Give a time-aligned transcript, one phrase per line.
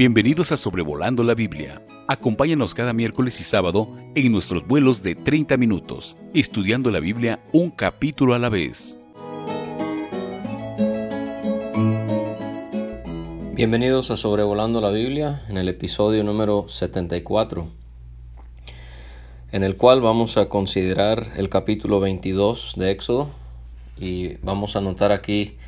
[0.00, 1.82] Bienvenidos a Sobrevolando la Biblia.
[2.08, 7.70] Acompáñanos cada miércoles y sábado en nuestros vuelos de 30 minutos, estudiando la Biblia un
[7.70, 8.96] capítulo a la vez.
[13.52, 17.68] Bienvenidos a Sobrevolando la Biblia en el episodio número 74,
[19.52, 23.28] en el cual vamos a considerar el capítulo 22 de Éxodo
[23.98, 25.58] y vamos a anotar aquí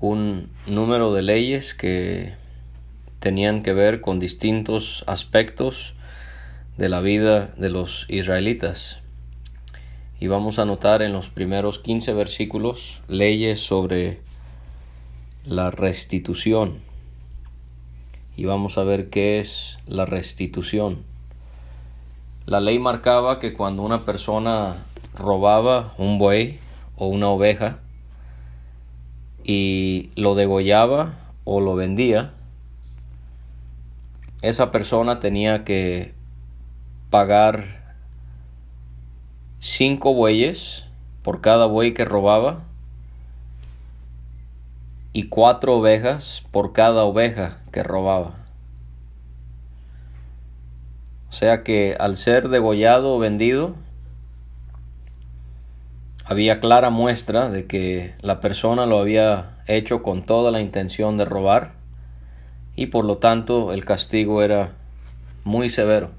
[0.00, 2.37] un número de leyes que
[3.20, 5.94] tenían que ver con distintos aspectos
[6.76, 8.98] de la vida de los israelitas.
[10.20, 14.20] Y vamos a notar en los primeros 15 versículos leyes sobre
[15.44, 16.80] la restitución.
[18.36, 21.02] Y vamos a ver qué es la restitución.
[22.46, 24.76] La ley marcaba que cuando una persona
[25.14, 26.60] robaba un buey
[26.96, 27.80] o una oveja
[29.44, 31.14] y lo degollaba
[31.44, 32.32] o lo vendía,
[34.42, 36.14] esa persona tenía que
[37.10, 37.96] pagar
[39.60, 40.84] cinco bueyes
[41.22, 42.62] por cada buey que robaba
[45.12, 48.34] y cuatro ovejas por cada oveja que robaba.
[51.30, 53.74] O sea que al ser degollado o vendido,
[56.24, 61.24] había clara muestra de que la persona lo había hecho con toda la intención de
[61.24, 61.77] robar
[62.78, 64.76] y por lo tanto el castigo era
[65.42, 66.10] muy severo.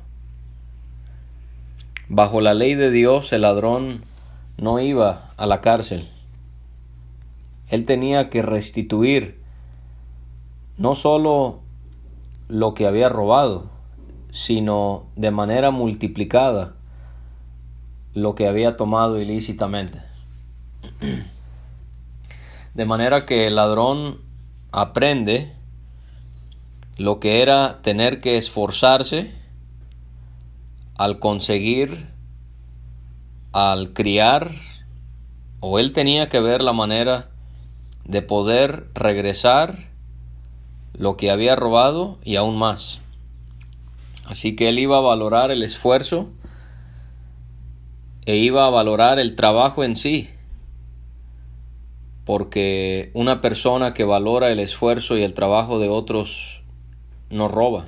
[2.10, 4.04] Bajo la ley de Dios el ladrón
[4.58, 6.10] no iba a la cárcel.
[7.70, 9.40] Él tenía que restituir
[10.78, 11.62] no sólo
[12.50, 13.70] lo que había robado,
[14.32, 16.73] sino de manera multiplicada
[18.14, 20.02] lo que había tomado ilícitamente.
[22.73, 24.20] De manera que el ladrón
[24.72, 25.54] aprende
[27.00, 29.31] lo que era tener que esforzarse
[30.98, 32.10] al conseguir,
[33.54, 34.52] al criar,
[35.61, 37.30] o él tenía que ver la manera
[38.04, 39.88] de poder regresar
[40.93, 42.99] lo que había robado y aún más.
[44.26, 46.27] Así que él iba a valorar el esfuerzo
[48.26, 50.30] e iba a valorar el trabajo en sí.
[52.26, 56.58] Porque una persona que valora el esfuerzo y el trabajo de otros
[57.30, 57.86] no roba.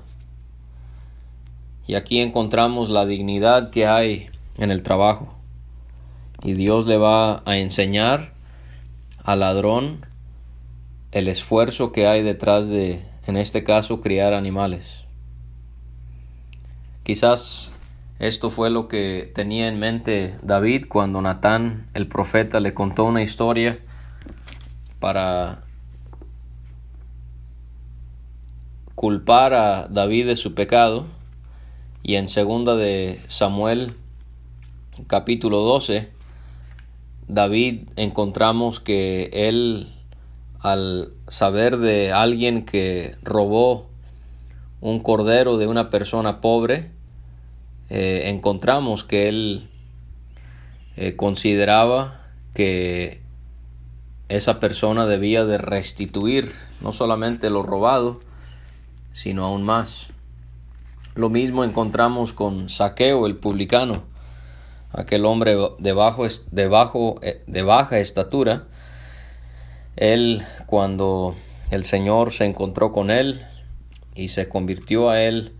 [1.88, 5.36] Y aquí encontramos la dignidad que hay en el trabajo.
[6.44, 8.34] Y Dios le va a enseñar
[9.24, 10.06] al ladrón
[11.12, 15.06] el esfuerzo que hay detrás de, en este caso, criar animales.
[17.04, 17.72] Quizás
[18.20, 23.24] esto fue lo que tenía en mente David cuando Natán, el profeta, le contó una
[23.24, 23.80] historia
[25.00, 25.64] para
[29.02, 31.08] culpar a David de su pecado
[32.04, 33.96] y en segunda de Samuel
[35.08, 36.12] capítulo 12
[37.28, 39.92] David encontramos que él
[40.60, 43.90] al saber de alguien que robó
[44.82, 46.92] un cordero de una persona pobre
[47.90, 49.68] eh, encontramos que él
[50.96, 53.20] eh, consideraba que
[54.30, 56.52] esa persona debía de restituir
[56.82, 58.30] no solamente lo robado
[59.12, 60.10] sino aún más.
[61.16, 64.04] Lo mismo encontramos con Saqueo el publicano,
[64.94, 66.70] aquel hombre de, bajo, de,
[67.22, 68.68] eh, de baja estatura.
[69.98, 71.36] Él, cuando
[71.70, 73.46] el Señor se encontró con él
[74.16, 75.54] y se convirtió a él,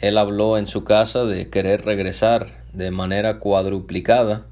[0.00, 4.46] él habló en su casa de querer regresar de manera cuadruplicada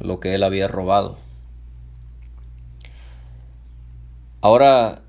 [0.00, 1.18] lo que él había robado.
[4.40, 5.02] Ahora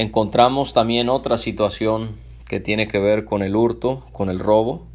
[0.00, 2.16] encontramos también otra situación
[2.48, 4.86] que tiene que ver con el hurto, con el robo,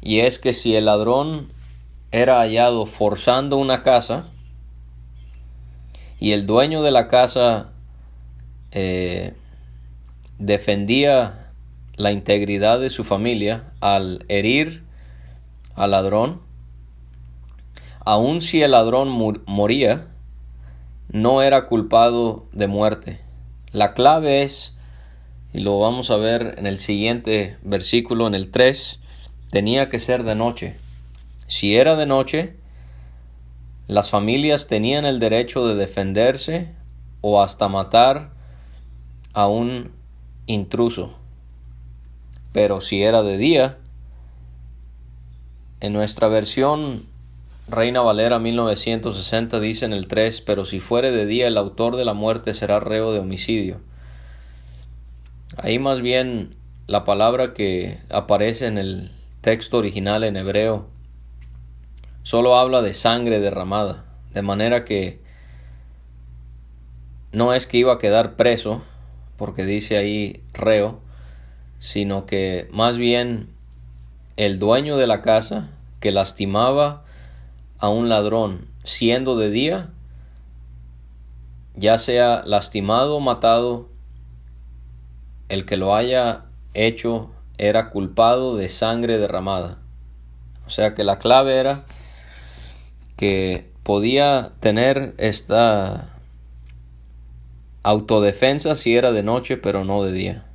[0.00, 1.52] y es que si el ladrón
[2.10, 4.28] era hallado forzando una casa
[6.18, 7.70] y el dueño de la casa
[8.72, 9.34] eh,
[10.38, 11.52] defendía
[11.94, 14.82] la integridad de su familia al herir
[15.76, 16.40] al ladrón,
[18.04, 19.08] aun si el ladrón
[19.46, 20.08] moría,
[21.08, 23.31] no era culpado de muerte.
[23.72, 24.74] La clave es,
[25.54, 29.00] y lo vamos a ver en el siguiente versículo, en el 3,
[29.50, 30.76] tenía que ser de noche.
[31.46, 32.56] Si era de noche,
[33.86, 36.68] las familias tenían el derecho de defenderse
[37.22, 38.32] o hasta matar
[39.32, 39.92] a un
[40.46, 41.18] intruso.
[42.52, 43.78] Pero si era de día,
[45.80, 47.06] en nuestra versión
[47.72, 52.04] Reina Valera 1960 dice en el 3, pero si fuere de día el autor de
[52.04, 53.80] la muerte será reo de homicidio.
[55.56, 56.54] Ahí más bien
[56.86, 59.10] la palabra que aparece en el
[59.40, 60.90] texto original en hebreo
[62.22, 64.04] solo habla de sangre derramada,
[64.34, 65.22] de manera que
[67.32, 68.82] no es que iba a quedar preso,
[69.38, 71.00] porque dice ahí reo,
[71.78, 73.48] sino que más bien
[74.36, 75.70] el dueño de la casa
[76.00, 77.06] que lastimaba
[77.82, 79.90] a un ladrón siendo de día,
[81.74, 83.88] ya sea lastimado o matado,
[85.48, 86.44] el que lo haya
[86.74, 89.78] hecho era culpado de sangre derramada.
[90.64, 91.84] O sea que la clave era
[93.16, 96.14] que podía tener esta
[97.82, 100.46] autodefensa si era de noche pero no de día.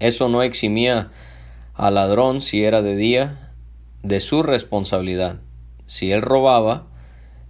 [0.00, 1.10] Eso no eximía
[1.74, 3.52] al ladrón si era de día
[4.02, 5.40] de su responsabilidad.
[5.86, 6.86] Si él robaba,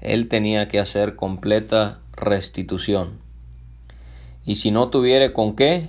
[0.00, 3.18] él tenía que hacer completa restitución.
[4.44, 5.88] Y si no tuviera con qué,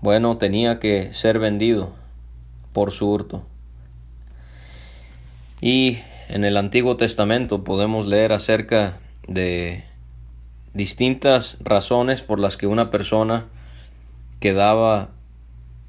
[0.00, 1.92] bueno, tenía que ser vendido
[2.72, 3.44] por su hurto.
[5.60, 9.84] Y en el Antiguo Testamento podemos leer acerca de
[10.74, 13.46] distintas razones por las que una persona
[14.38, 15.10] quedaba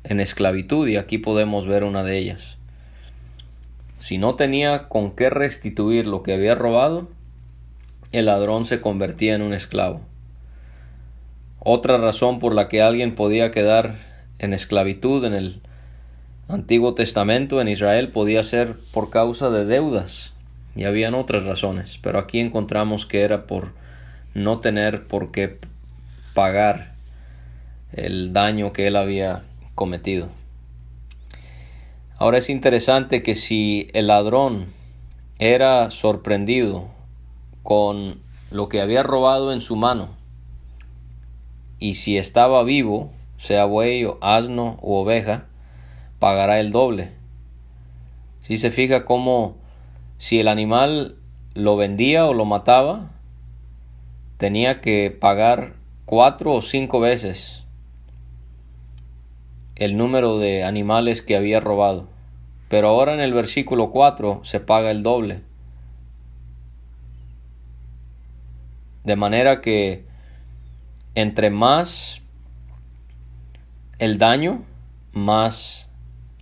[0.03, 2.58] en esclavitud y aquí podemos ver una de ellas.
[3.99, 7.09] Si no tenía con qué restituir lo que había robado,
[8.11, 10.01] el ladrón se convertía en un esclavo.
[11.59, 13.97] Otra razón por la que alguien podía quedar
[14.39, 15.61] en esclavitud en el
[16.47, 20.31] Antiguo Testamento en Israel podía ser por causa de deudas
[20.75, 23.73] y habían otras razones, pero aquí encontramos que era por
[24.33, 25.59] no tener por qué
[26.33, 26.93] pagar
[27.91, 29.43] el daño que él había
[29.75, 30.38] cometido.
[32.19, 34.65] Ahora es interesante que si el ladrón
[35.37, 36.89] era sorprendido
[37.63, 38.19] con
[38.51, 40.09] lo que había robado en su mano,
[41.79, 45.45] y si estaba vivo, sea buey asno u oveja,
[46.19, 47.13] pagará el doble.
[48.41, 49.55] Si se fija cómo
[50.17, 51.15] si el animal
[51.53, 53.11] lo vendía o lo mataba,
[54.35, 55.71] tenía que pagar
[56.03, 57.58] cuatro o cinco veces
[59.79, 62.07] el número de animales que había robado.
[62.67, 65.41] Pero ahora en el versículo 4 se paga el doble.
[69.05, 70.05] De manera que
[71.15, 72.21] entre más
[73.97, 74.63] el daño,
[75.13, 75.89] más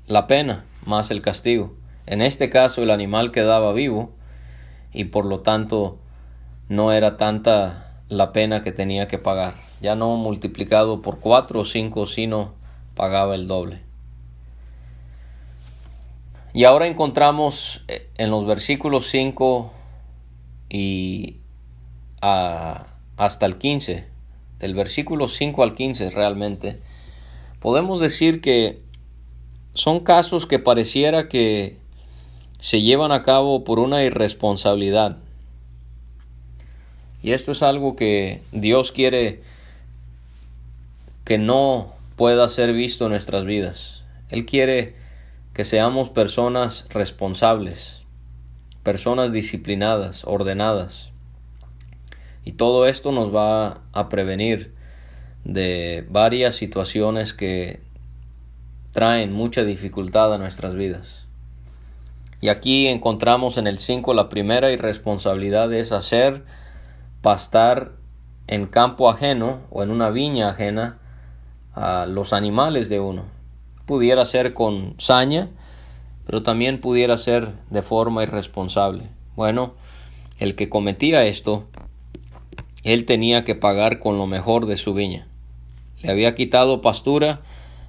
[0.08, 1.76] la pena, más el castigo.
[2.08, 4.12] En este caso el animal quedaba vivo
[4.94, 6.00] y por lo tanto
[6.70, 9.54] no era tanta la pena que tenía que pagar.
[9.80, 12.57] Ya no multiplicado por cuatro o cinco, sino
[12.98, 13.80] pagaba el doble.
[16.54, 19.72] Y ahora encontramos eh, en los versículos 5
[20.70, 21.38] y
[22.20, 24.08] hasta el 15,
[24.60, 26.82] del versículo 5 al 15 realmente,
[27.60, 28.82] podemos decir que
[29.76, 31.78] son casos que pareciera que
[32.60, 35.18] se llevan a cabo por una irresponsabilidad.
[37.22, 39.44] Y esto es algo que Dios quiere
[41.24, 44.02] que no pueda ser visto en nuestras vidas.
[44.30, 44.96] Él quiere
[45.54, 48.02] que seamos personas responsables,
[48.84, 51.12] personas disciplinadas, ordenadas.
[52.44, 54.74] Y todo esto nos va a prevenir
[55.44, 57.82] de varias situaciones que
[58.92, 61.28] traen mucha dificultad a nuestras vidas.
[62.42, 66.44] Y aquí encontramos en el 5 la primera irresponsabilidad es hacer
[67.22, 67.92] pastar
[68.48, 71.00] en campo ajeno o en una viña ajena
[71.78, 73.26] a los animales de uno.
[73.86, 75.50] Pudiera ser con saña,
[76.26, 79.10] pero también pudiera ser de forma irresponsable.
[79.36, 79.76] Bueno,
[80.40, 81.66] el que cometía esto,
[82.84, 85.28] él tenía que pagar con lo mejor de su viña.
[86.02, 87.42] Le había quitado pastura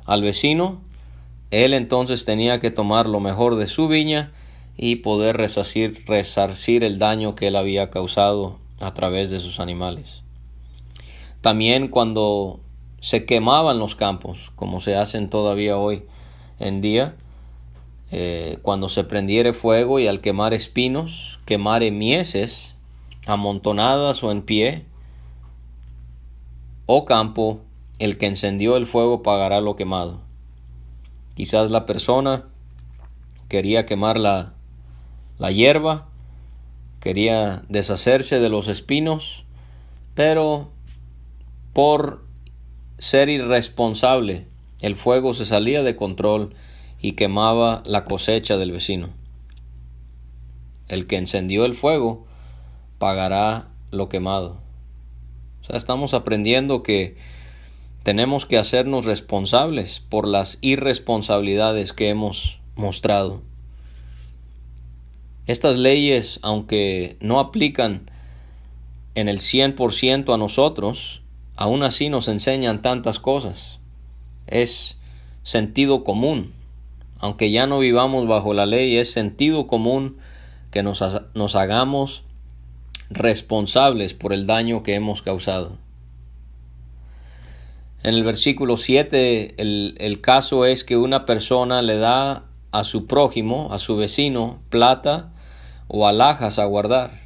[0.04, 0.82] al vecino,
[1.50, 4.32] él entonces tenía que tomar lo mejor de su viña
[4.76, 10.22] y poder resarcir, resarcir el daño que él había causado a través de sus animales.
[11.40, 12.60] También cuando
[13.00, 16.04] se quemaban los campos, como se hacen todavía hoy
[16.58, 17.14] en día,
[18.10, 22.74] eh, cuando se prendiere fuego y al quemar espinos, quemare mieses,
[23.26, 24.84] amontonadas o en pie,
[26.86, 27.60] o campo,
[27.98, 30.20] el que encendió el fuego pagará lo quemado.
[31.34, 32.46] Quizás la persona
[33.48, 34.54] quería quemar la,
[35.38, 36.08] la hierba,
[37.00, 39.44] quería deshacerse de los espinos,
[40.14, 40.70] pero
[41.72, 42.27] por
[42.98, 44.46] ser irresponsable,
[44.80, 46.54] el fuego se salía de control
[47.00, 49.10] y quemaba la cosecha del vecino.
[50.88, 52.26] El que encendió el fuego
[52.98, 54.60] pagará lo quemado.
[55.60, 57.16] O sea, estamos aprendiendo que
[58.02, 63.42] tenemos que hacernos responsables por las irresponsabilidades que hemos mostrado.
[65.46, 68.10] Estas leyes, aunque no aplican
[69.14, 71.22] en el 100% a nosotros,
[71.58, 73.80] aún así nos enseñan tantas cosas.
[74.46, 74.96] Es
[75.42, 76.54] sentido común.
[77.18, 80.18] Aunque ya no vivamos bajo la ley, es sentido común
[80.70, 81.02] que nos,
[81.34, 82.22] nos hagamos
[83.10, 85.78] responsables por el daño que hemos causado.
[88.04, 93.08] En el versículo 7 el, el, caso es que una persona le da a su
[93.08, 95.32] prójimo, a su vecino, plata
[95.88, 97.22] o alhajas a guardar.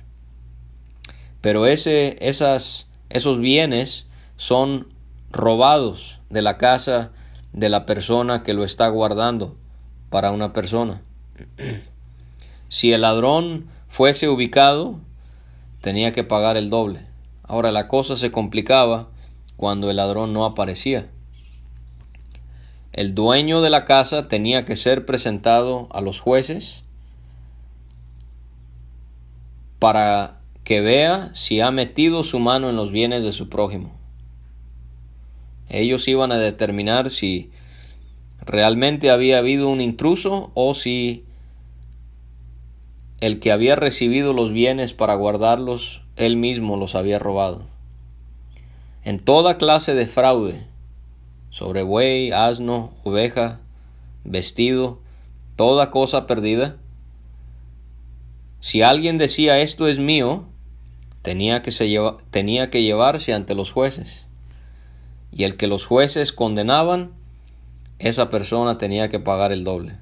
[1.42, 4.06] Pero ese, esas, esos bienes
[4.42, 4.88] son
[5.30, 7.12] robados de la casa
[7.52, 9.54] de la persona que lo está guardando
[10.11, 11.00] para una persona.
[12.66, 14.99] Si el ladrón fuese ubicado,
[15.82, 17.06] tenía que pagar el doble.
[17.42, 19.11] Ahora la cosa se complicaba
[19.56, 21.06] cuando el ladrón no aparecía.
[22.92, 26.82] El dueño de la casa tenía que ser presentado a los jueces
[29.78, 34.01] para que vea si ha metido su mano en los bienes de su prójimo.
[35.72, 37.50] Ellos iban a determinar si
[38.44, 41.24] realmente había habido un intruso o si
[43.20, 47.64] el que había recibido los bienes para guardarlos, él mismo los había robado.
[49.02, 50.66] En toda clase de fraude,
[51.48, 53.60] sobre buey, asno, oveja,
[54.24, 55.00] vestido,
[55.56, 56.76] toda cosa perdida,
[58.60, 60.44] si alguien decía esto es mío,
[61.22, 61.96] tenía que, se
[62.30, 64.26] tenía que llevarse ante los jueces
[65.32, 67.12] y el que los jueces condenaban,
[67.98, 69.96] esa persona tenía que pagar el doble.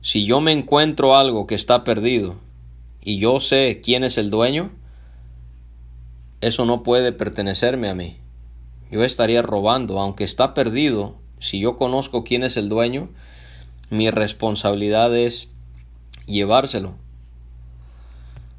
[0.00, 2.36] Si yo me encuentro algo que está perdido
[3.02, 4.70] y yo sé quién es el dueño,
[6.40, 8.18] eso no puede pertenecerme a mí.
[8.90, 13.08] Yo estaría robando, aunque está perdido, si yo conozco quién es el dueño,
[13.90, 15.48] mi responsabilidad es
[16.26, 16.94] llevárselo.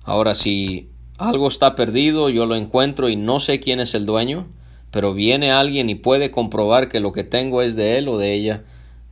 [0.04, 4.48] Ahora, si algo está perdido, yo lo encuentro y no sé quién es el dueño,
[4.92, 8.34] pero viene alguien y puede comprobar que lo que tengo es de él o de
[8.34, 8.64] ella,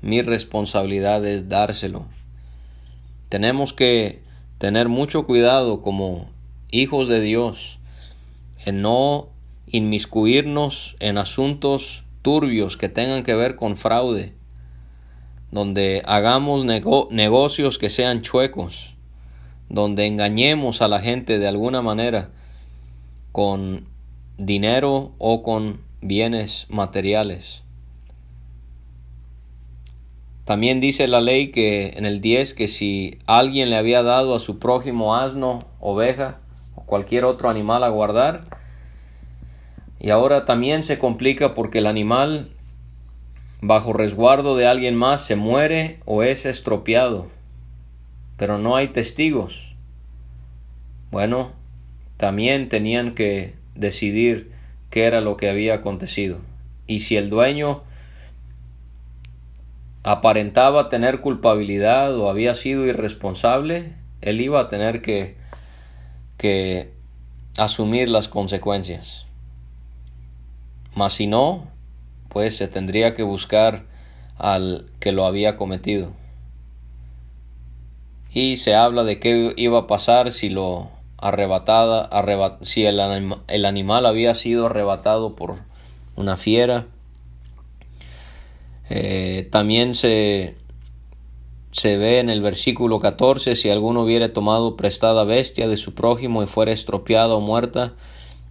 [0.01, 2.05] mi responsabilidad es dárselo.
[3.29, 4.21] Tenemos que
[4.57, 6.27] tener mucho cuidado como
[6.71, 7.79] hijos de Dios
[8.65, 9.29] en no
[9.67, 14.33] inmiscuirnos en asuntos turbios que tengan que ver con fraude,
[15.51, 18.95] donde hagamos negocios que sean chuecos,
[19.69, 22.29] donde engañemos a la gente de alguna manera
[23.31, 23.85] con
[24.37, 27.63] dinero o con bienes materiales.
[30.45, 34.39] También dice la ley que en el 10 que si alguien le había dado a
[34.39, 36.37] su prójimo asno, oveja
[36.75, 38.45] o cualquier otro animal a guardar,
[39.99, 42.51] y ahora también se complica porque el animal
[43.61, 47.27] bajo resguardo de alguien más se muere o es estropeado,
[48.37, 49.73] pero no hay testigos.
[51.09, 51.53] Bueno,
[52.17, 54.51] también tenían que decidir
[54.89, 56.39] qué era lo que había acontecido.
[56.87, 57.83] Y si el dueño
[60.03, 65.35] aparentaba tener culpabilidad o había sido irresponsable, él iba a tener que,
[66.37, 66.91] que
[67.57, 69.25] asumir las consecuencias.
[70.95, 71.67] Mas si no,
[72.29, 73.83] pues se tendría que buscar
[74.37, 76.11] al que lo había cometido.
[78.31, 82.09] Y se habla de qué iba a pasar si lo arrebatada,
[82.61, 82.99] si el,
[83.47, 85.55] el animal había sido arrebatado por
[86.15, 86.87] una fiera.
[88.89, 90.55] Eh, también se,
[91.71, 96.43] se ve en el versículo 14, si alguno hubiere tomado prestada bestia de su prójimo
[96.43, 97.93] y fuera estropeada o muerta,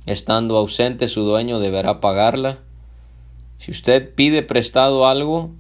[0.06, 2.59] estando ausente su dueño deberá pagarla.
[3.59, 5.50] Si usted pide prestado algo,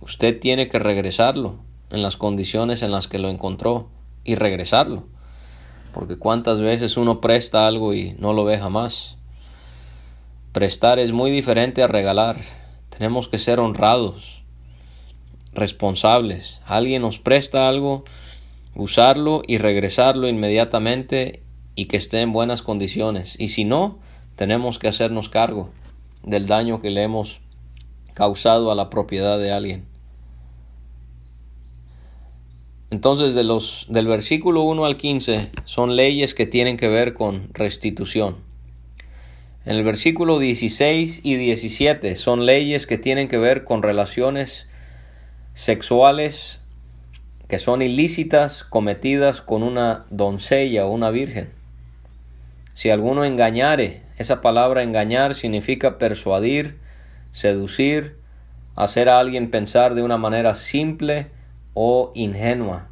[0.00, 1.56] usted tiene que regresarlo
[1.90, 3.88] en las condiciones en las que lo encontró
[4.22, 5.04] y regresarlo
[5.92, 9.16] porque cuántas veces uno presta algo y no lo ve jamás.
[10.52, 12.40] Prestar es muy diferente a regalar.
[12.90, 14.42] Tenemos que ser honrados,
[15.52, 16.60] responsables.
[16.66, 18.04] Alguien nos presta algo,
[18.74, 21.42] usarlo y regresarlo inmediatamente
[21.74, 23.36] y que esté en buenas condiciones.
[23.38, 23.98] Y si no,
[24.36, 25.70] tenemos que hacernos cargo
[26.22, 27.40] del daño que le hemos
[28.14, 29.89] causado a la propiedad de alguien.
[32.90, 37.54] Entonces, de los, del versículo 1 al 15 son leyes que tienen que ver con
[37.54, 38.36] restitución.
[39.64, 44.68] En el versículo 16 y 17 son leyes que tienen que ver con relaciones
[45.54, 46.60] sexuales
[47.46, 51.50] que son ilícitas cometidas con una doncella o una virgen.
[52.74, 56.78] Si alguno engañare Esa palabra engañar significa persuadir,
[57.32, 58.16] seducir,
[58.76, 61.28] hacer a alguien pensar de una manera simple
[61.74, 62.88] o ingenua.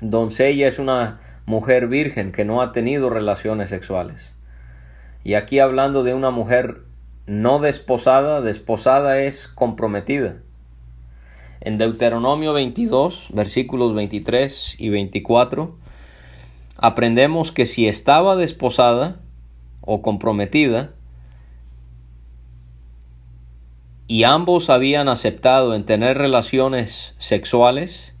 [0.00, 4.32] Doncella es una mujer virgen que no ha tenido relaciones sexuales.
[5.24, 6.82] Y aquí hablando de una mujer
[7.26, 10.36] no desposada, desposada es comprometida.
[11.60, 15.76] En Deuteronomio 22, versículos 23 y 24,
[16.76, 19.20] aprendemos que si estaba desposada
[19.80, 20.92] o comprometida,
[24.08, 28.14] y ambos habían aceptado en tener relaciones sexuales,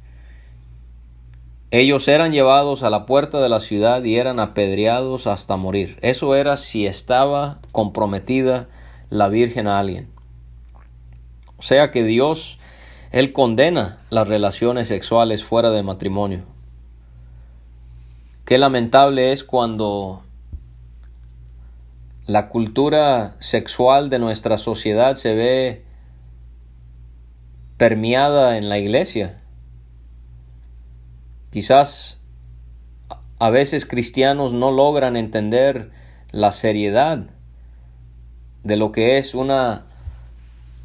[1.70, 5.98] ellos eran llevados a la puerta de la ciudad y eran apedreados hasta morir.
[6.02, 8.68] Eso era si estaba comprometida
[9.08, 10.10] la Virgen a alguien.
[11.56, 12.58] O sea que Dios,
[13.10, 16.42] Él condena las relaciones sexuales fuera de matrimonio.
[18.44, 20.22] Qué lamentable es cuando
[22.28, 25.84] la cultura sexual de nuestra sociedad se ve
[27.76, 29.40] permeada en la iglesia
[31.50, 32.18] Quizás
[33.38, 35.90] a veces cristianos no logran entender
[36.30, 37.30] la seriedad
[38.64, 39.86] de lo que es una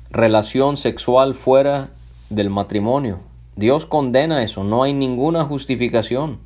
[0.09, 1.89] relación sexual fuera
[2.29, 3.19] del matrimonio.
[3.57, 6.39] Dios condena eso, no hay ninguna justificación.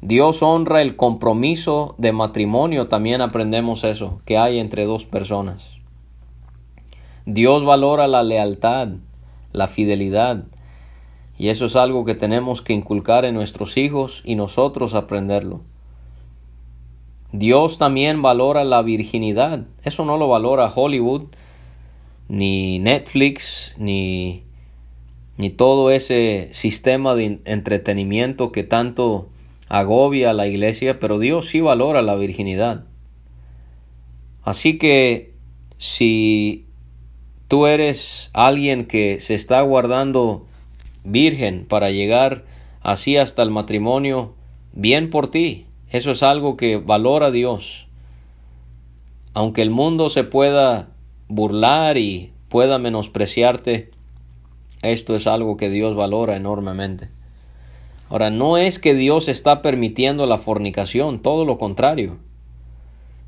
[0.00, 5.68] Dios honra el compromiso de matrimonio, también aprendemos eso, que hay entre dos personas.
[7.24, 8.88] Dios valora la lealtad,
[9.52, 10.44] la fidelidad,
[11.38, 15.60] y eso es algo que tenemos que inculcar en nuestros hijos y nosotros aprenderlo.
[17.32, 19.66] Dios también valora la virginidad.
[19.84, 21.22] Eso no lo valora Hollywood,
[22.28, 24.44] ni Netflix, ni,
[25.36, 29.28] ni todo ese sistema de entretenimiento que tanto
[29.68, 32.84] agobia a la iglesia, pero Dios sí valora la virginidad.
[34.42, 35.34] Así que
[35.78, 36.66] si
[37.48, 40.46] tú eres alguien que se está guardando
[41.04, 42.44] virgen para llegar
[42.82, 44.34] así hasta el matrimonio,
[44.72, 45.66] bien por ti.
[45.90, 47.86] Eso es algo que valora Dios.
[49.34, 50.90] Aunque el mundo se pueda
[51.28, 53.90] burlar y pueda menospreciarte,
[54.82, 57.08] esto es algo que Dios valora enormemente.
[58.08, 62.18] Ahora, no es que Dios está permitiendo la fornicación, todo lo contrario,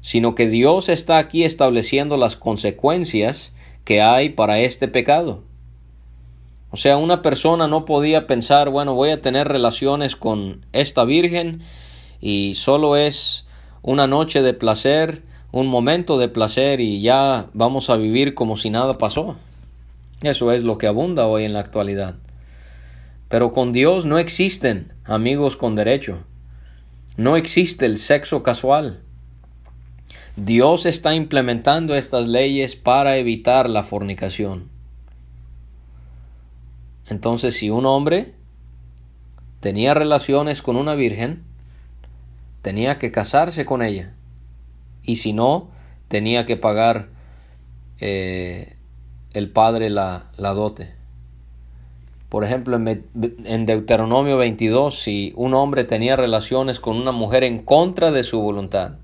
[0.00, 3.52] sino que Dios está aquí estableciendo las consecuencias
[3.84, 5.42] que hay para este pecado.
[6.70, 11.62] O sea, una persona no podía pensar, bueno, voy a tener relaciones con esta virgen
[12.20, 13.46] y solo es
[13.82, 18.70] una noche de placer, un momento de placer y ya vamos a vivir como si
[18.70, 19.36] nada pasó.
[20.20, 22.16] Eso es lo que abunda hoy en la actualidad.
[23.28, 26.24] Pero con Dios no existen amigos con derecho.
[27.16, 29.02] No existe el sexo casual.
[30.36, 34.70] Dios está implementando estas leyes para evitar la fornicación.
[37.08, 38.34] Entonces, si un hombre
[39.60, 41.42] tenía relaciones con una virgen,
[42.62, 44.12] tenía que casarse con ella.
[45.02, 45.70] Y si no,
[46.08, 47.08] tenía que pagar
[48.00, 48.76] eh,
[49.32, 50.94] el padre la, la, dote.
[52.28, 58.10] Por ejemplo, en, Deuteronomio 22, si un hombre tenía relaciones con una mujer en contra
[58.10, 58.96] de su voluntad,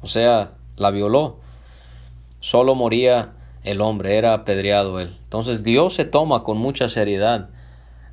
[0.00, 1.40] o sea, la violó,
[2.40, 3.32] solo moría
[3.64, 5.14] el hombre, era apedreado él.
[5.24, 7.50] Entonces Dios se toma con mucha seriedad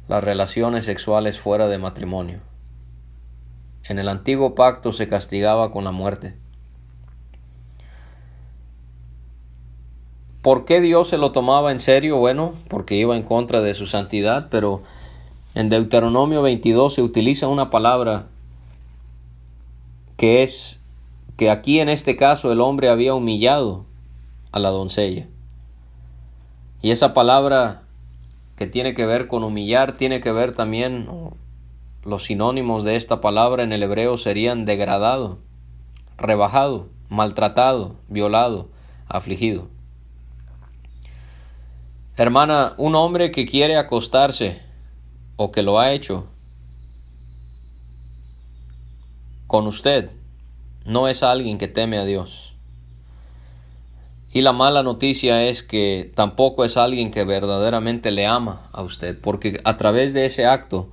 [0.10, 2.39] las relaciones sexuales fuera de matrimonio.
[3.88, 6.36] En el antiguo pacto se castigaba con la muerte.
[10.47, 12.15] ¿Por qué Dios se lo tomaba en serio?
[12.19, 14.81] Bueno, porque iba en contra de su santidad, pero
[15.55, 18.27] en Deuteronomio 22 se utiliza una palabra
[20.15, 20.79] que es
[21.36, 23.83] que aquí en este caso el hombre había humillado
[24.53, 25.27] a la doncella.
[26.81, 27.83] Y esa palabra
[28.55, 31.10] que tiene que ver con humillar, tiene que ver también,
[32.05, 35.39] los sinónimos de esta palabra en el hebreo serían degradado,
[36.17, 38.69] rebajado, maltratado, violado,
[39.10, 39.75] afligido.
[42.19, 44.60] Hermana, un hombre que quiere acostarse
[45.36, 46.25] o que lo ha hecho
[49.45, 50.10] con usted
[50.84, 52.56] no es alguien que teme a Dios.
[54.34, 59.21] Y la mala noticia es que tampoco es alguien que verdaderamente le ama a usted,
[59.21, 60.89] porque a través de ese acto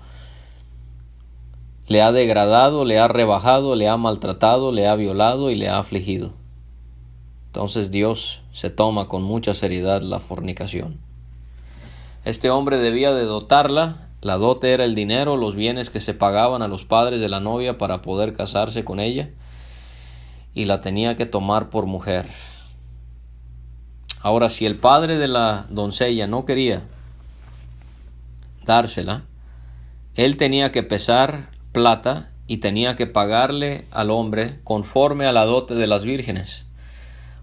[1.88, 5.78] le ha degradado, le ha rebajado, le ha maltratado, le ha violado y le ha
[5.78, 6.34] afligido.
[7.46, 11.03] Entonces Dios se toma con mucha seriedad la fornicación.
[12.24, 16.62] Este hombre debía de dotarla, la dote era el dinero, los bienes que se pagaban
[16.62, 19.28] a los padres de la novia para poder casarse con ella,
[20.54, 22.24] y la tenía que tomar por mujer.
[24.22, 26.84] Ahora, si el padre de la doncella no quería
[28.64, 29.24] dársela,
[30.14, 35.74] él tenía que pesar plata y tenía que pagarle al hombre conforme a la dote
[35.74, 36.64] de las vírgenes.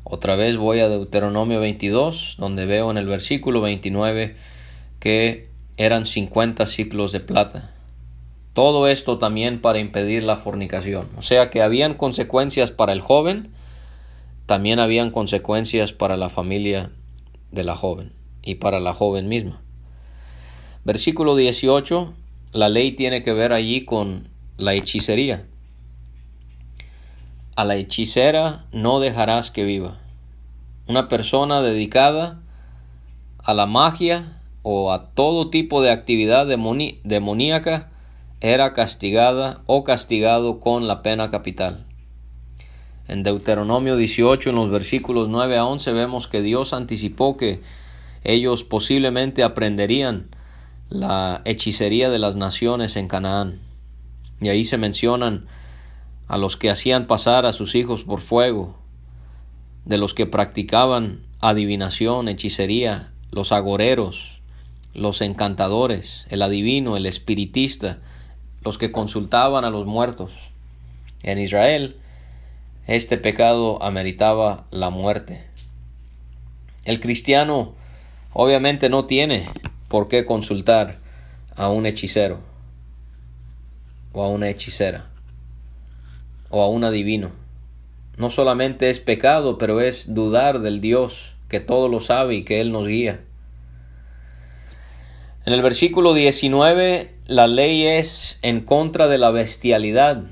[0.04, 4.36] Otra vez voy a Deuteronomio 22, donde veo en el versículo 29
[5.02, 7.72] que eran 50 ciclos de plata.
[8.54, 11.10] Todo esto también para impedir la fornicación.
[11.18, 13.52] O sea que habían consecuencias para el joven,
[14.46, 16.92] también habían consecuencias para la familia
[17.52, 19.62] de la joven y para la joven misma.
[20.86, 22.14] Versículo 18,
[22.54, 25.48] la ley tiene que ver allí con la hechicería.
[27.56, 30.00] A la hechicera no dejarás que viva.
[30.88, 32.42] Una persona dedicada
[33.40, 37.91] a la magia o a todo tipo de actividad demoníaca
[38.39, 41.86] era castigada o castigado con la pena capital.
[43.08, 47.62] En Deuteronomio 18, en los versículos 9 a 11, vemos que Dios anticipó que
[48.24, 50.30] ellos posiblemente aprenderían
[50.89, 53.60] la hechicería de las naciones en Canaán.
[54.39, 55.47] Y ahí se mencionan
[56.28, 58.78] a los que hacían pasar a sus hijos por fuego,
[59.86, 64.40] de los que practicaban adivinación, hechicería, los agoreros,
[64.93, 67.99] los encantadores, el adivino, el espiritista,
[68.63, 70.34] los que consultaban a los muertos.
[71.23, 71.97] En Israel,
[72.88, 75.43] este pecado ameritaba la muerte.
[76.84, 77.75] El cristiano
[78.34, 79.47] obviamente no tiene
[79.88, 80.99] por qué consultar
[81.56, 82.39] a un hechicero
[84.13, 85.10] o a una hechicera
[86.49, 87.32] o a un adivino.
[88.17, 92.62] No solamente es pecado, pero es dudar del Dios que todo lo sabe y que
[92.62, 93.21] Él nos guía.
[95.43, 100.23] En el versículo 19, la ley es en contra de la bestialidad.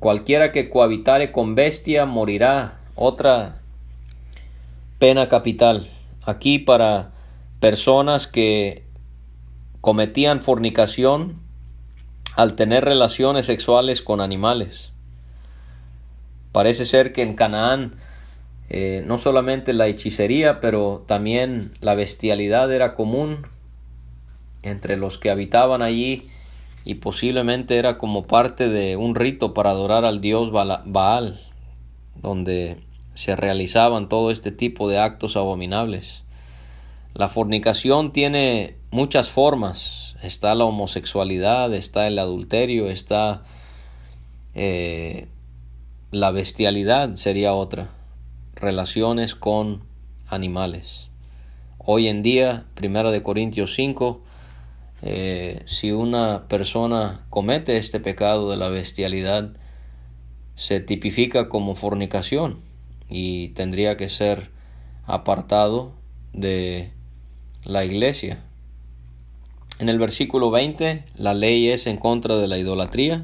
[0.00, 2.80] Cualquiera que cohabitare con bestia morirá.
[2.96, 3.60] Otra
[4.98, 5.88] pena capital.
[6.24, 7.12] Aquí para
[7.60, 8.82] personas que
[9.80, 11.36] cometían fornicación
[12.34, 14.90] al tener relaciones sexuales con animales.
[16.50, 17.94] Parece ser que en Canaán
[18.68, 23.46] eh, no solamente la hechicería, pero también la bestialidad era común
[24.66, 26.24] entre los que habitaban allí
[26.84, 31.40] y posiblemente era como parte de un rito para adorar al dios Baal,
[32.14, 32.78] donde
[33.14, 36.22] se realizaban todo este tipo de actos abominables.
[37.14, 40.16] La fornicación tiene muchas formas.
[40.22, 43.42] Está la homosexualidad, está el adulterio, está
[44.54, 45.28] eh,
[46.10, 47.88] la bestialidad, sería otra.
[48.54, 49.82] Relaciones con
[50.28, 51.08] animales.
[51.78, 54.25] Hoy en día, primero de Corintios 5,
[55.02, 59.50] eh, si una persona comete este pecado de la bestialidad,
[60.54, 62.60] se tipifica como fornicación
[63.08, 64.50] y tendría que ser
[65.04, 65.92] apartado
[66.32, 66.90] de
[67.64, 68.42] la iglesia.
[69.78, 73.22] En el versículo 20, la ley es en contra de la idolatría.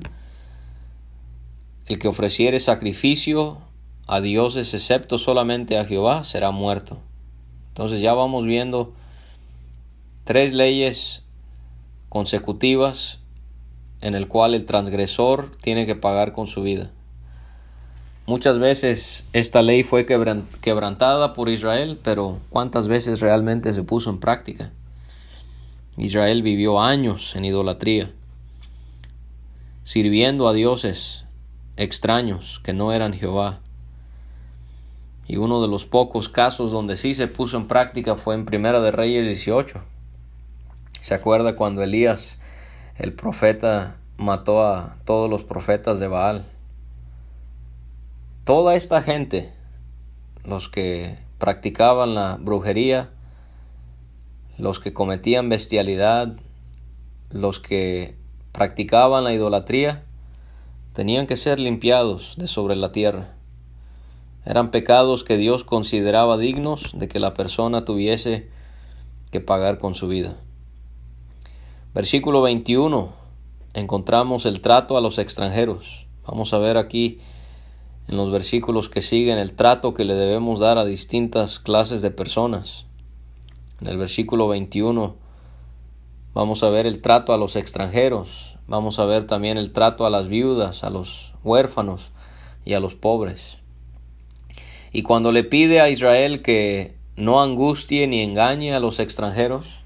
[1.87, 3.59] El que ofreciere sacrificio
[4.07, 7.01] a dioses excepto solamente a Jehová será muerto.
[7.69, 8.93] Entonces ya vamos viendo
[10.25, 11.23] tres leyes
[12.13, 13.21] consecutivas
[14.03, 16.91] en el cual el transgresor tiene que pagar con su vida.
[18.27, 24.21] Muchas veces esta ley fue quebrantada por Israel, pero ¿cuántas veces realmente se puso en
[24.21, 24.73] práctica?
[25.97, 28.11] Israel vivió años en idolatría,
[29.83, 31.25] sirviendo a dioses
[31.79, 33.61] extraños que no eran Jehová.
[35.27, 38.83] Y uno de los pocos casos donde sí se puso en práctica fue en Primera
[38.83, 39.92] de Reyes 18.
[41.03, 42.39] ¿Se acuerda cuando Elías,
[42.97, 46.45] el profeta, mató a todos los profetas de Baal?
[48.45, 49.53] Toda esta gente,
[50.45, 53.11] los que practicaban la brujería,
[54.59, 56.37] los que cometían bestialidad,
[57.31, 58.15] los que
[58.53, 60.05] practicaban la idolatría,
[60.93, 63.35] tenían que ser limpiados de sobre la tierra.
[64.47, 68.49] Eran pecados que Dios consideraba dignos de que la persona tuviese
[69.33, 70.37] que pagar con su vida.
[71.95, 73.13] Versículo 21.
[73.75, 76.07] Encontramos el trato a los extranjeros.
[76.27, 77.19] Vamos a ver aquí
[78.09, 82.11] en los versículos que siguen el trato que le debemos dar a distintas clases de
[82.11, 82.87] personas.
[83.83, 85.17] En el versículo 21
[86.33, 90.11] vamos a ver el trato a los extranjeros, vamos a ver también el trato a
[90.11, 92.11] las viudas, a los huérfanos
[92.65, 93.59] y a los pobres.
[94.93, 99.82] Y cuando le pide a Israel que no angustie ni engañe a los extranjeros,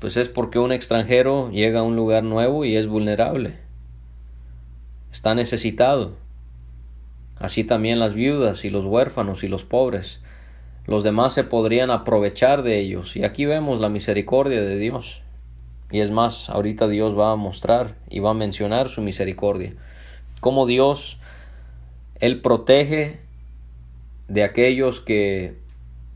[0.00, 3.54] pues es porque un extranjero llega a un lugar nuevo y es vulnerable.
[5.12, 6.16] Está necesitado.
[7.40, 10.20] así también las viudas y los huérfanos y los pobres.
[10.86, 13.14] Los demás se podrían aprovechar de ellos.
[13.14, 15.20] Y aquí vemos la misericordia de Dios.
[15.90, 19.74] Y es más, ahorita Dios va a mostrar y va a mencionar su misericordia.
[20.40, 21.18] Cómo Dios,
[22.20, 23.20] Él protege
[24.28, 25.56] de aquellos que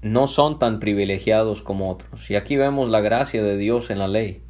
[0.02, 2.30] no son tan privilegiados como otros.
[2.30, 4.42] Y aquí vemos la gracia de Dios en la ley.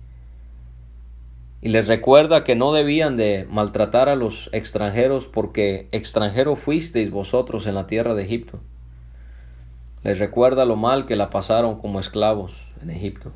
[1.61, 7.67] Y les recuerda que no debían de maltratar a los extranjeros porque extranjero fuisteis vosotros
[7.69, 8.61] en la tierra de Egipto.
[10.03, 13.33] Les recuerda lo mal que la pasaron como esclavos en Egipto.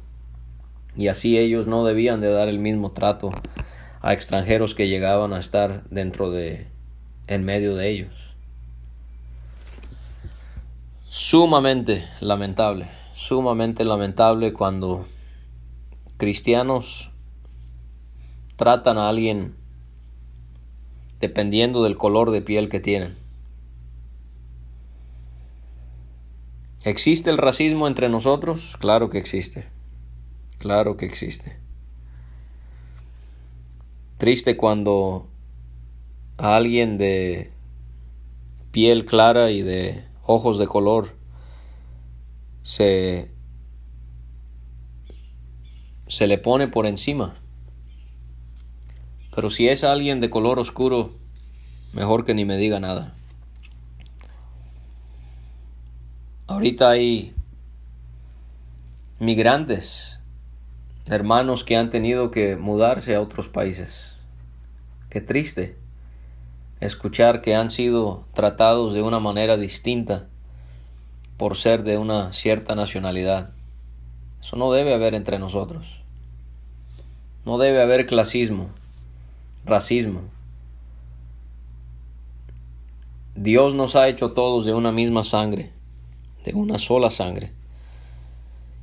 [0.96, 3.29] Y así ellos no debían de dar el mismo trato
[4.00, 6.66] a extranjeros que llegaban a estar dentro de
[7.29, 8.26] en medio de ellos.
[11.18, 15.07] Sumamente lamentable, sumamente lamentable cuando
[16.18, 17.11] cristianos
[18.57, 19.57] tratan a alguien
[21.18, 23.16] dependiendo del color de piel que tienen.
[26.85, 28.76] ¿Existe el racismo entre nosotros?
[28.79, 29.70] Claro que existe.
[30.59, 31.57] Claro que existe.
[34.18, 35.29] Triste cuando
[36.37, 37.52] a alguien de
[38.70, 41.17] piel clara y de ojos de color
[42.62, 43.31] se
[46.09, 47.37] se le pone por encima.
[49.35, 51.15] Pero si es alguien de color oscuro,
[51.93, 53.15] mejor que ni me diga nada.
[56.47, 57.35] Ahorita hay
[59.19, 60.21] migrantes,
[61.07, 64.17] hermanos que han tenido que mudarse a otros países.
[65.11, 65.77] Qué triste
[66.81, 70.27] escuchar que han sido tratados de una manera distinta
[71.37, 73.51] por ser de una cierta nacionalidad.
[74.41, 76.01] Eso no debe haber entre nosotros.
[77.45, 78.71] No debe haber clasismo
[79.67, 80.23] racismo.
[83.35, 85.73] Dios nos ha hecho todos de una misma sangre,
[86.45, 87.53] de una sola sangre.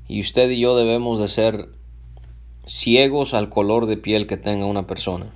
[0.07, 1.69] Y usted y yo debemos de ser
[2.67, 5.27] ciegos al color de piel que tenga una persona.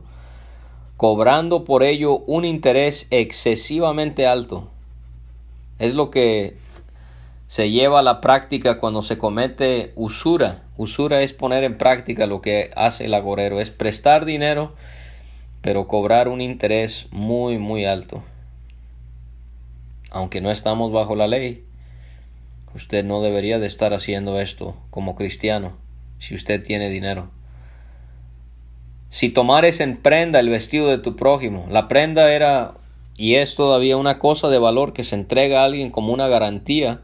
[0.98, 4.70] cobrando por ello un interés excesivamente alto.
[5.80, 6.56] Es lo que
[7.48, 10.64] se lleva a la práctica cuando se comete usura.
[10.78, 14.74] Usura es poner en práctica lo que hace el agorero, es prestar dinero,
[15.62, 18.24] pero cobrar un interés muy, muy alto.
[20.16, 21.66] Aunque no estamos bajo la ley,
[22.74, 25.74] usted no debería de estar haciendo esto como cristiano
[26.20, 27.32] si usted tiene dinero.
[29.10, 32.76] Si tomares en prenda el vestido de tu prójimo, la prenda era
[33.18, 37.02] y es todavía una cosa de valor que se entrega a alguien como una garantía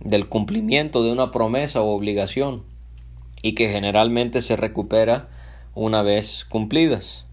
[0.00, 2.62] del cumplimiento de una promesa o obligación
[3.42, 5.28] y que generalmente se recupera
[5.74, 7.26] una vez cumplidas.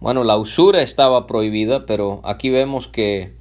[0.00, 3.37] Bueno, la usura estaba prohibida, pero aquí vemos que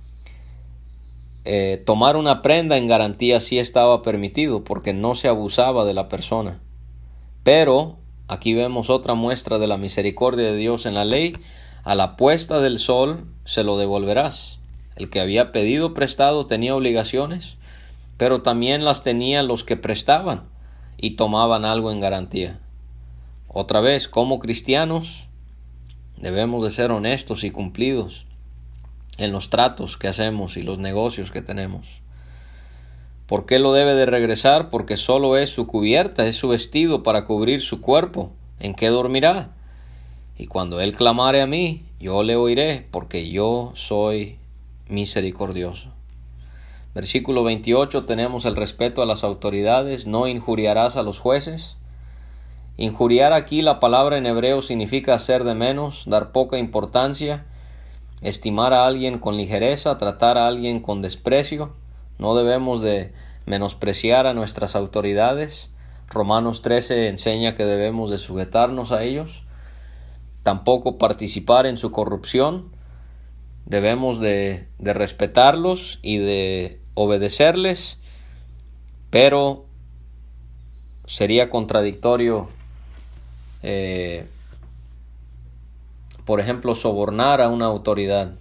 [1.47, 6.09] eh, tomar una prenda en garantía sí estaba permitido porque no se abusaba de la
[6.09, 6.59] persona.
[7.43, 7.97] Pero
[8.29, 11.31] Aquí vemos otra muestra de la misericordia de Dios en la ley.
[11.85, 14.59] A la puesta del sol se lo devolverás.
[14.97, 17.55] El que había pedido prestado tenía obligaciones
[18.17, 20.43] pero también las tenían los que prestaban
[20.97, 22.59] y tomaban algo en garantía.
[23.47, 25.27] Otra vez, como cristianos,
[26.17, 28.25] debemos de ser honestos y cumplidos
[29.17, 31.87] en los tratos que hacemos y los negocios que tenemos.
[33.27, 34.69] ¿Por qué lo debe de regresar?
[34.69, 38.31] Porque solo es su cubierta, es su vestido para cubrir su cuerpo.
[38.59, 39.49] ¿En qué dormirá?
[40.37, 44.37] Y cuando él clamare a mí, yo le oiré, porque yo soy
[44.87, 45.89] misericordioso.
[46.95, 51.75] Versículo 28 tenemos el respeto a las autoridades, no injuriarás a los jueces.
[52.77, 57.45] Injuriar aquí la palabra en hebreo significa hacer de menos, dar poca importancia,
[58.21, 61.73] estimar a alguien con ligereza, tratar a alguien con desprecio.
[62.17, 63.13] No debemos de
[63.45, 65.69] menospreciar a nuestras autoridades.
[66.09, 69.43] Romanos 13 enseña que debemos de sujetarnos a ellos.
[70.43, 72.69] Tampoco participar en su corrupción.
[73.65, 77.99] Debemos de, de respetarlos y de obedecerles,
[79.09, 79.65] pero
[81.05, 82.49] sería contradictorio,
[83.63, 84.25] eh,
[86.27, 88.33] por ejemplo, sobornar a una autoridad.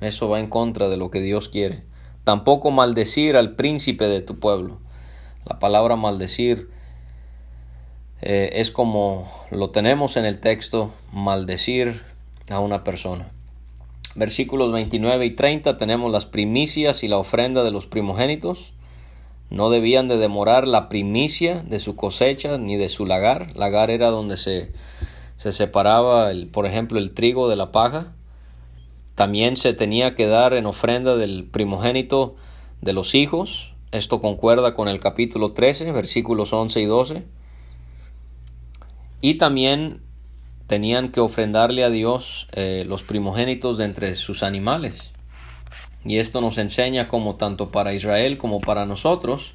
[0.00, 1.82] Eso va en contra de lo que Dios quiere.
[2.22, 4.78] Tampoco maldecir al príncipe de tu pueblo.
[5.44, 6.70] La palabra maldecir
[8.22, 12.02] eh, es como lo tenemos en el texto, maldecir
[12.50, 13.32] a una persona.
[14.14, 18.74] Versículos 29 y 30 tenemos las primicias y la ofrenda de los primogénitos.
[19.50, 23.56] No debían de demorar la primicia de su cosecha ni de su lagar.
[23.56, 24.70] Lagar era donde se,
[25.36, 28.12] se separaba, el, por ejemplo, el trigo de la paja.
[29.14, 32.36] También se tenía que dar en ofrenda del primogénito
[32.80, 33.72] de los hijos.
[33.92, 37.24] Esto concuerda con el capítulo 13, versículos 11 y 12.
[39.20, 40.00] Y también
[40.66, 45.10] tenían que ofrendarle a Dios eh, los primogénitos de entre sus animales.
[46.04, 49.52] Y esto nos enseña como tanto para Israel como para nosotros,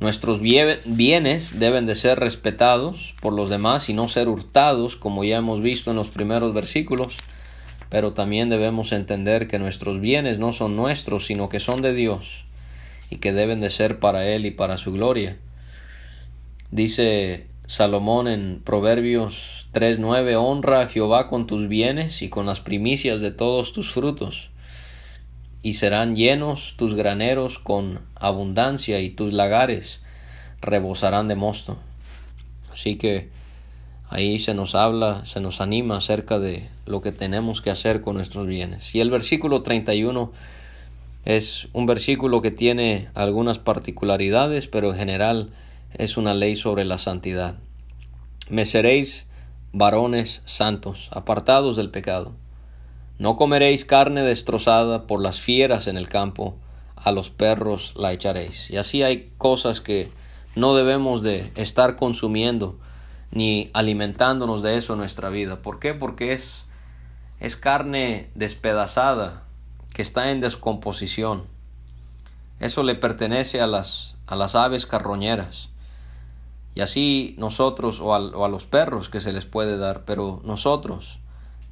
[0.00, 5.36] nuestros bienes deben de ser respetados por los demás y no ser hurtados, como ya
[5.36, 7.16] hemos visto en los primeros versículos
[7.90, 12.44] pero también debemos entender que nuestros bienes no son nuestros, sino que son de Dios
[13.10, 15.36] y que deben de ser para Él y para su gloria.
[16.70, 23.20] Dice Salomón en Proverbios 3:9, honra a Jehová con tus bienes y con las primicias
[23.20, 24.50] de todos tus frutos,
[25.62, 30.00] y serán llenos tus graneros con abundancia y tus lagares
[30.60, 31.78] rebosarán de mosto.
[32.70, 33.28] Así que
[34.12, 38.16] Ahí se nos habla, se nos anima acerca de lo que tenemos que hacer con
[38.16, 38.92] nuestros bienes.
[38.92, 40.32] Y el versículo 31
[41.24, 45.50] es un versículo que tiene algunas particularidades, pero en general
[45.96, 47.58] es una ley sobre la santidad.
[48.48, 49.28] Me seréis
[49.72, 52.32] varones santos, apartados del pecado.
[53.20, 56.56] No comeréis carne destrozada por las fieras en el campo,
[56.96, 58.70] a los perros la echaréis.
[58.70, 60.10] Y así hay cosas que
[60.56, 62.78] no debemos de estar consumiendo
[63.30, 65.60] ni alimentándonos de eso en nuestra vida.
[65.60, 65.92] ¿Por qué?
[65.92, 66.64] Porque es,
[67.40, 69.42] es carne despedazada
[69.92, 71.44] que está en descomposición.
[72.58, 75.68] Eso le pertenece a las, a las aves carroñeras.
[76.74, 81.18] Y así nosotros o, o a los perros que se les puede dar, pero nosotros